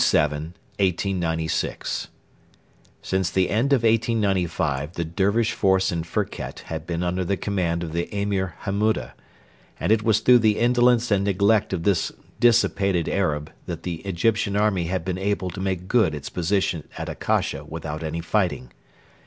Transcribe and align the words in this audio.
CHAPTER 0.03 0.35
VI: 0.79 0.79
FIRKET 0.79 0.97
June 0.97 1.19
7, 1.21 1.21
1896 1.21 2.07
Since 3.03 3.29
the 3.29 3.49
end 3.51 3.71
of 3.71 3.83
1895 3.83 4.93
the 4.93 5.05
Dervish 5.05 5.51
force 5.51 5.91
in 5.91 6.01
Firket 6.01 6.59
had 6.61 6.87
been 6.87 7.03
under 7.03 7.23
the 7.23 7.37
command 7.37 7.83
of 7.83 7.93
the 7.93 8.09
Emir 8.11 8.55
Hammuda, 8.63 9.11
and 9.79 9.91
it 9.91 10.01
was 10.01 10.21
through 10.21 10.39
the 10.39 10.57
indolence 10.57 11.11
and 11.11 11.23
neglect 11.23 11.71
of 11.71 11.83
this 11.83 12.11
dissipated 12.39 13.07
Arab 13.09 13.51
that 13.67 13.83
the 13.83 13.97
Egyptian 13.97 14.55
army 14.55 14.85
had 14.85 15.05
been 15.05 15.19
able 15.19 15.51
to 15.51 15.61
make 15.61 15.87
good 15.87 16.15
its 16.15 16.29
position 16.31 16.87
at 16.97 17.07
Akasha 17.07 17.63
without 17.63 18.01
any 18.01 18.21
fighting. 18.21 18.71